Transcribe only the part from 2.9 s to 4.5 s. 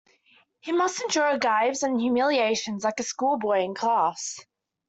a schoolboy in a class.